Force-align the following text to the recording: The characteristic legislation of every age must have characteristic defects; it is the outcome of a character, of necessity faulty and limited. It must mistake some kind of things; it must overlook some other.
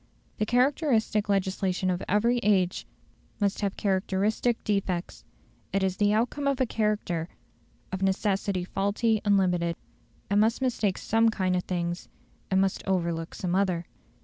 The 0.39 0.47
characteristic 0.47 1.29
legislation 1.29 1.91
of 1.91 2.01
every 2.09 2.39
age 2.39 2.87
must 3.39 3.61
have 3.61 3.77
characteristic 3.77 4.63
defects; 4.63 5.23
it 5.71 5.83
is 5.83 5.97
the 5.97 6.11
outcome 6.11 6.47
of 6.47 6.59
a 6.59 6.65
character, 6.65 7.29
of 7.91 8.01
necessity 8.01 8.63
faulty 8.65 9.21
and 9.23 9.37
limited. 9.37 9.75
It 10.31 10.35
must 10.37 10.59
mistake 10.59 10.97
some 10.97 11.29
kind 11.29 11.55
of 11.55 11.65
things; 11.65 12.09
it 12.49 12.55
must 12.55 12.81
overlook 12.87 13.35
some 13.35 13.53
other. 13.53 13.85